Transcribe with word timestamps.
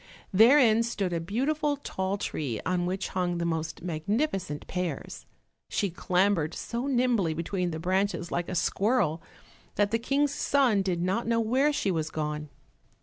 Therein 0.33 0.81
stood 0.81 1.13
a 1.13 1.19
beautiful 1.19 1.77
tall 1.77 2.17
tree 2.17 2.59
on 2.65 2.87
which 2.87 3.09
hung 3.09 3.37
the 3.37 3.45
most 3.45 3.83
magnificent 3.83 4.65
pears. 4.65 5.27
She 5.69 5.91
clambered 5.91 6.55
so 6.55 6.87
nimbly 6.87 7.35
between 7.35 7.69
the 7.69 7.77
branches 7.77 8.31
like 8.31 8.49
a 8.49 8.55
squirrel 8.55 9.21
that 9.75 9.91
the 9.91 9.99
King's 9.99 10.33
son 10.33 10.81
did 10.81 11.03
not 11.03 11.27
know 11.27 11.39
where 11.39 11.71
she 11.71 11.91
was 11.91 12.09
gone. 12.09 12.49